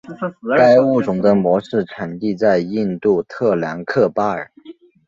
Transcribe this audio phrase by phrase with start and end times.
[0.57, 4.49] 该物种的模式产地在印度特兰克巴尔。